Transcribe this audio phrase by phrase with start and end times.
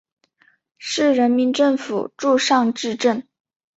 [0.79, 3.27] 市人民政府驻尚志镇。